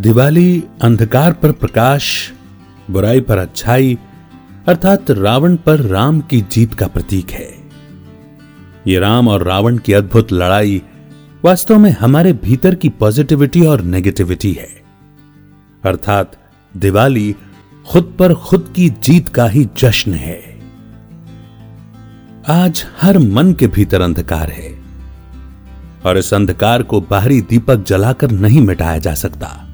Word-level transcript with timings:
दिवाली 0.00 0.64
अंधकार 0.82 1.32
पर 1.32 1.52
प्रकाश, 1.52 2.32
बुराई 2.90 3.20
पर 3.20 3.38
अच्छाई, 3.38 3.98
अर्थात 4.68 5.10
रावण 5.10 5.56
पर 5.56 5.80
राम 5.80 6.20
की 6.20 6.40
जीत 6.40 6.74
का 6.74 6.86
प्रतीक 6.86 7.30
है। 7.30 7.54
ये 8.86 8.98
राम 8.98 9.28
और 9.28 9.42
रावण 9.42 9.78
की 9.78 9.92
अद्भुत 9.92 10.32
लड़ाई 10.32 10.82
वास्तव 11.44 11.78
में 11.78 11.90
हमारे 11.90 12.32
भीतर 12.32 12.74
की 12.74 12.88
पॉजिटिविटी 12.88 13.66
और 13.66 13.80
नेगेटिविटी 13.80 14.52
है। 14.52 14.82
अर्थात 15.84 16.32
दिवाली 16.76 17.34
खुद 17.86 18.16
पर 18.18 18.34
खुद 18.34 18.72
की 18.76 18.90
जीत 18.90 19.28
का 19.28 19.46
ही 19.46 19.68
जश्न 19.78 20.12
है। 20.14 20.60
आज 22.48 22.86
हर 23.02 23.18
मन 23.18 23.52
के 23.52 23.66
भीतर 23.66 24.00
अंधकार 24.00 24.50
है 24.50 24.78
और 26.06 26.18
इस 26.18 26.34
अंधकार 26.34 26.82
को 26.82 27.00
बाहरी 27.00 27.40
दीपक 27.40 27.84
जलाकर 27.84 28.30
नहीं 28.30 28.60
मिटाया 28.60 28.98
जा 28.98 29.14
सकता। 29.14 29.66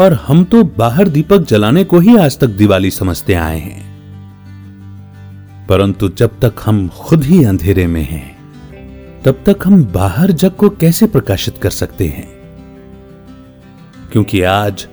और 0.00 0.12
हम 0.12 0.44
तो 0.44 0.64
बाहर 0.64 1.08
दीपक 1.08 1.38
जलाने 1.38 1.84
को 1.84 1.98
ही 1.98 2.16
आज 2.16 2.38
तक 2.38 2.46
दिवाली 2.46 2.90
समझते 2.90 3.34
आए 3.34 3.58
हैं। 3.58 3.96
परंतु 5.66 6.08
जब 6.08 6.40
तक 6.40 6.54
हम 6.64 6.88
खुद 6.88 7.24
ही 7.24 7.44
अंधेरे 7.44 7.86
में 7.86 8.02
हैं, 8.02 8.36
तब 9.22 9.42
तक 9.46 9.56
हम 9.66 9.84
बाहर 9.84 10.30
जग 10.30 10.50
को 10.50 10.68
कैसे 10.68 11.06
प्रकाशित 11.06 11.58
कर 11.58 11.70
सकते 11.70 12.06
हैं? 12.06 12.28
क्योंकि 14.12 14.42
आज 14.42 14.88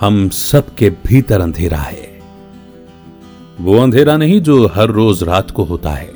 हम 0.00 0.28
सबके 0.28 0.90
भीतर 0.90 1.40
अंधेरा 1.40 1.78
है। 1.78 2.20
वो 3.60 3.78
अंधेरा 3.78 4.16
नहीं 4.16 4.40
जो 4.40 4.66
हर 4.66 4.88
रोज 4.88 5.22
रात 5.22 5.50
को 5.50 5.64
होता 5.64 5.90
है, 5.90 6.12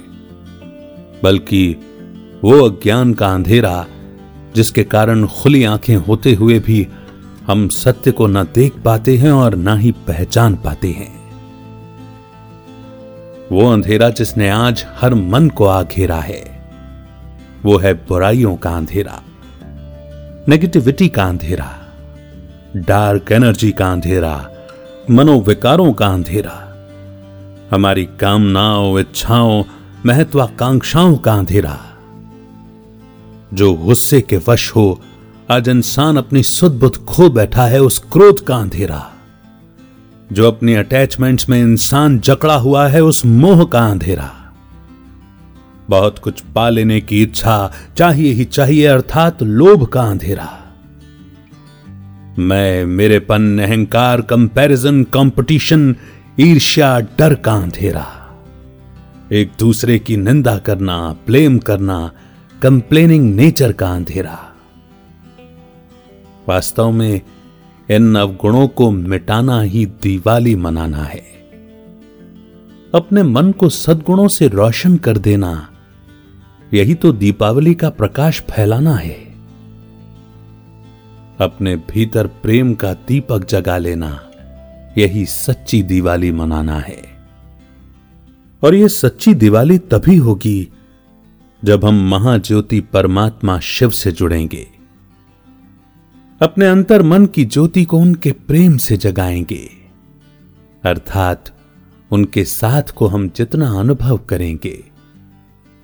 बल्कि 1.22 1.76
वो 2.44 2.68
अज्ञान 2.68 3.14
का 3.14 3.34
अंधेरा 3.34 3.86
जिसके 4.54 4.84
कारण 4.84 5.26
खुली 5.26 5.64
आँखें 5.64 5.96
होते 5.96 6.34
हुए 6.34 6.58
भी 6.58 6.88
हम 7.46 7.68
सत्य 7.68 8.10
को 8.10 8.26
ना 8.26 8.44
देख 8.44 8.72
पाते 8.84 9.16
हैं 9.16 9.32
और 9.32 9.54
ना 9.54 9.76
ही 9.76 9.92
पहचान 9.92 10.54
पाते 10.54 10.90
हैं। 10.90 11.22
वो 13.52 13.72
अंधेरा 13.72 14.10
जिसने 14.10 14.48
आज 14.50 14.86
हर 15.00 15.14
मन 15.14 15.48
को 15.48 15.64
आ 15.64 15.82
घेरा 15.82 16.16
है। 16.16 16.68
वो 17.64 17.76
है 17.78 17.94
बुराइयों 17.94 18.56
का 18.56 18.70
अंधेरा 18.70 19.22
नेगेटिविटी 20.48 21.08
का 21.08 21.24
अंधेरा 21.24 21.78
डार्क 22.76 23.32
एनर्जी 23.32 23.72
का 23.72 23.92
अंधेरा, 23.92 24.50
मनोविकारों 25.10 25.92
का 25.92 26.06
अंधेरा, 26.06 26.74
हमारी 27.70 28.04
कामनाओं, 28.04 29.00
इच्छाओं, 29.00 29.64
महत्वाकांक्षाओं 30.06 31.16
का 31.16 31.34
अंधेरा। 31.34 31.80
जो 33.54 33.74
गुस्से 33.74 34.20
के 34.20 34.36
वश 34.48 34.70
हो 34.70 35.00
आज 35.52 35.68
इंसान 35.68 36.16
अपनी 36.16 36.42
सुध 36.42 36.78
बुद्ध 36.78 36.96
खो 36.96 37.30
बैठा 37.30 37.66
है, 37.66 37.80
उस 37.80 37.98
क्रोध 37.98 38.44
का 38.44 38.56
अंधेरा। 38.56 39.12
जो 40.32 40.48
अपनी 40.48 40.74
अटैचमेंट्स 40.74 41.48
में 41.48 41.60
इंसान 41.60 42.18
जकड़ा 42.18 42.54
हुआ 42.54 42.88
है, 42.88 43.02
उस 43.02 43.26
मोह 43.26 43.64
का 43.64 43.86
अंधेरा। 43.86 44.52
बहुत 45.90 46.18
कुछ 46.18 46.40
पा 46.40 46.68
लेने 46.68 47.00
की 47.00 47.22
इच्छा 47.22 47.72
चाहिए 47.96 48.32
ही 48.32 48.44
चाहिए, 48.44 48.86
अर्थात 48.86 49.42
लोभ 49.42 49.86
का 49.86 50.02
अंधेरा। 50.02 50.74
मैं 52.38 52.86
मेरेपन 52.86 53.58
अहंकार 53.58 54.20
कंपैरिजन 54.20 55.04
कंपटीशन 55.04 55.96
ईर्ष्या, 56.40 57.00
डर 57.00 57.34
का 57.34 57.54
अंधेरा। 57.54 58.06
एक 59.32 59.50
दूसरे 59.58 59.98
की 59.98 60.16
निंदा 60.16 60.58
करना 60.58 61.16
ब्लेम 61.26 61.58
करना 61.58 62.10
कंप्लेनिंग 62.62 63.34
नेचर 63.34 63.72
का 63.72 63.92
अंधेरा। 63.92 64.48
वास्तव 66.48 66.90
में 66.90 67.20
इन 67.90 68.14
अवगुणों 68.14 68.68
को 68.68 68.90
मिटाना 68.90 69.60
ही 69.60 69.86
दिवाली 69.86 70.54
मनाना 70.56 71.02
है। 71.02 71.22
अपने 72.94 73.22
मन 73.22 73.52
को 73.52 73.68
सद्गुणों 73.68 74.28
से 74.28 74.48
रोशन 74.48 74.96
कर 74.96 75.18
देना, 75.18 75.68
यही 76.74 76.94
तो 76.94 77.12
दीपावली 77.12 77.74
का 77.74 77.90
प्रकाश 77.90 78.40
फैलाना 78.40 78.94
है। 78.94 79.34
अपने 81.40 81.76
भीतर 81.76 82.26
प्रेम 82.26 82.74
का 82.74 82.92
दीपक 82.92 83.44
जगा 83.44 83.78
लेना, 83.78 84.30
यही 84.98 85.24
सच्ची 85.26 85.82
दिवाली 85.82 86.32
मनाना 86.32 86.78
है। 86.78 87.02
और 88.62 88.74
यह 88.74 88.88
सच्ची 88.88 89.34
दिवाली 89.34 89.78
तभी 89.78 90.16
होगी 90.16 90.68
जब 91.64 91.84
हम 91.84 92.08
महाज्योति 92.10 92.80
परमात्मा 92.80 93.58
शिव 93.60 93.90
से 93.90 94.12
जुड़ेंगे। 94.12 94.81
अपने 96.42 96.66
अंतर 96.66 97.02
मन 97.02 97.26
की 97.26 97.44
ज्योति 97.44 97.84
को 97.84 97.98
उनके 97.98 98.32
प्रेम 98.32 98.76
से 98.76 98.96
जगाएँगे। 98.96 99.68
अर्थात, 100.84 101.50
उनके 102.10 102.44
साथ 102.44 102.82
को 102.82 103.06
हम 103.06 103.28
जितना 103.28 103.80
अनुभव 103.80 104.18
करेंगे, 104.18 104.84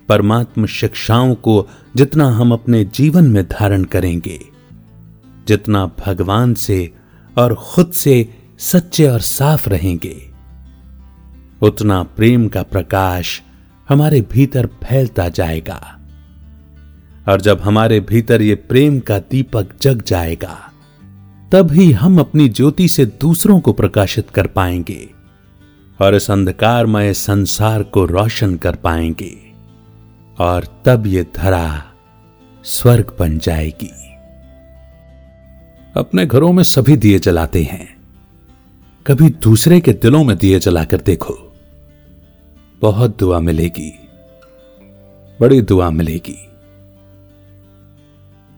परमात्म 0.09 0.65
शिक्षाओं 0.65 1.35
को 1.35 1.67
जितना 1.95 2.25
हम 2.25 2.53
अपने 2.53 2.85
जीवन 2.85 3.23
में 3.23 3.43
धारण 3.43 3.83
करेंगे, 3.83 4.39
जितना 5.47 5.91
भगवान 6.05 6.53
से 6.53 6.93
और 7.37 7.55
खुद 7.55 7.91
से 7.91 8.29
सच्चे 8.59 9.07
और 9.07 9.19
साफ़ 9.19 9.69
रहेंगे, 9.69 10.31
उतना 11.61 12.03
प्रेम 12.03 12.47
का 12.47 12.63
प्रकाश 12.63 13.41
हमारे 13.89 14.21
भीतर 14.21 14.65
फैलता 14.65 15.29
जाएगा। 15.29 15.98
और 17.27 17.41
जब 17.41 17.61
हमारे 17.61 17.99
भीतर 17.99 18.41
ये 18.41 18.55
प्रेम 18.55 18.99
का 18.99 19.19
दीपक 19.19 19.67
जग 19.81 20.03
जाएगा 20.07 20.71
तब 21.51 21.71
ही 21.71 21.91
हम 21.91 22.19
अपनी 22.19 22.49
ज्योति 22.49 22.87
से 22.87 23.05
दूसरों 23.05 23.59
को 23.59 23.73
प्रकाशित 23.73 24.29
कर 24.29 24.47
पाएँगे 24.47 25.09
और 26.01 26.15
इस 26.15 26.31
अंधकारमय 26.31 27.13
संसार 27.13 27.83
को 27.83 28.05
रोशन 28.05 28.55
कर 28.55 28.75
पाएँगे 28.75 29.37
और 30.39 30.81
तब 30.85 31.07
ये 31.07 31.25
धरा 31.35 31.83
स्वर्ग 32.63 33.15
बन 33.19 33.39
जाएगी। 33.39 33.91
अपने 35.97 36.25
घरों 36.25 36.53
में 36.53 36.63
सभी 36.63 36.97
दिए 36.97 37.19
जलाते 37.19 37.63
हैं। 37.63 37.97
कभी 39.07 39.29
दूसरे 39.29 39.79
के 39.79 39.93
दिलों 39.93 40.23
में 40.23 40.37
दिए 40.37 40.59
जलाकर 40.59 40.97
देखो। 40.97 41.55
बहुत 42.81 43.19
दुआ 43.19 43.39
मिलेगी। 43.39 43.99
बड़ी 45.41 45.61
दुआ 45.61 45.89
मिलेगी। 45.89 46.49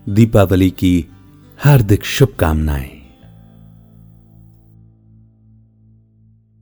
दीपावली 0.09 0.69
की 0.69 1.05
हार्दिक 1.59 2.03
शुभकामनाएँ। 2.03 3.00